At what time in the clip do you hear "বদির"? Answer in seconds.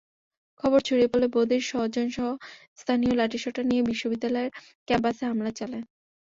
1.35-1.63